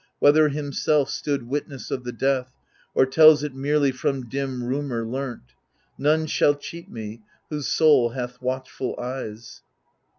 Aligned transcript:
Whether 0.17 0.49
himself 0.49 1.11
stood 1.11 1.47
witness 1.47 1.91
of 1.91 2.03
the 2.03 2.11
death. 2.11 2.49
Or 2.95 3.05
tells 3.05 3.43
it 3.43 3.53
merely 3.53 3.91
from 3.91 4.27
dim 4.29 4.63
rumour 4.63 5.05
learnt: 5.05 5.53
None 5.95 6.25
shall 6.25 6.55
cheat 6.55 6.89
me, 6.89 7.21
whose 7.51 7.67
soul 7.67 8.09
hath 8.09 8.39
watchftd 8.39 8.97
eyes. 8.99 9.61